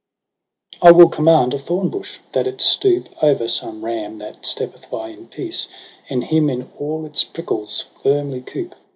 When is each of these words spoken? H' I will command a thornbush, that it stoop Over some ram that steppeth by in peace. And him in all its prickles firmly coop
H' 0.73 0.79
I 0.81 0.89
will 0.93 1.09
command 1.09 1.53
a 1.53 1.59
thornbush, 1.59 2.17
that 2.31 2.47
it 2.47 2.59
stoop 2.59 3.07
Over 3.21 3.47
some 3.47 3.85
ram 3.85 4.17
that 4.17 4.47
steppeth 4.47 4.89
by 4.89 5.09
in 5.09 5.27
peace. 5.27 5.67
And 6.09 6.23
him 6.23 6.49
in 6.49 6.71
all 6.79 7.05
its 7.05 7.23
prickles 7.23 7.85
firmly 8.01 8.41
coop 8.41 8.73